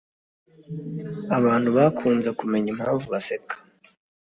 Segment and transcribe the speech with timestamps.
[1.37, 3.55] Abantu bakunze kumenya impamvu baseka.